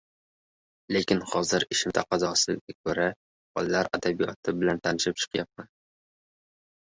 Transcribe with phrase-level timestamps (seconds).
[0.95, 3.05] Lekin hozir ishim taqozosiga ko‘ra,
[3.59, 5.69] bolalar adabiyoti bilan tanishib chiqyapman.